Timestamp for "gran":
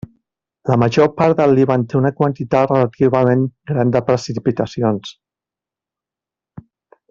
3.73-3.95